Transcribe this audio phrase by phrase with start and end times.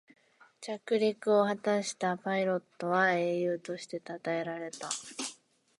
[0.61, 4.89] 着陸を果たしたパイロットは英雄としてたたえられた